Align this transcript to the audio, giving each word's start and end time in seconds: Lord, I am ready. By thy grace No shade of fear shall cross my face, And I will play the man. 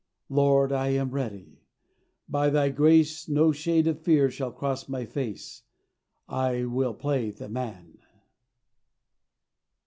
Lord, 0.29 0.71
I 0.71 0.87
am 0.93 1.11
ready. 1.11 1.67
By 2.27 2.49
thy 2.49 2.69
grace 2.69 3.29
No 3.29 3.51
shade 3.51 3.85
of 3.85 4.01
fear 4.01 4.31
shall 4.31 4.51
cross 4.51 4.89
my 4.89 5.05
face, 5.05 5.61
And 6.27 6.35
I 6.35 6.65
will 6.65 6.95
play 6.95 7.29
the 7.29 7.47
man. 7.47 7.99